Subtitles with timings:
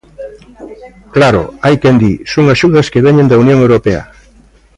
[1.15, 4.01] Claro, hai quen di: son axudas que veñen da Unión Europea.